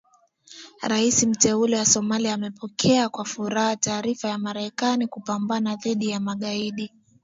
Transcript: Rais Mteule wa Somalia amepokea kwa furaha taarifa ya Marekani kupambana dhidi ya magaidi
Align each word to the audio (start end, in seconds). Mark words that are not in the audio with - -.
Rais 0.81 1.23
Mteule 1.25 1.75
wa 1.77 1.85
Somalia 1.85 2.33
amepokea 2.33 3.09
kwa 3.09 3.25
furaha 3.25 3.75
taarifa 3.75 4.27
ya 4.29 4.37
Marekani 4.37 5.07
kupambana 5.07 5.75
dhidi 5.75 6.09
ya 6.09 6.19
magaidi 6.19 6.91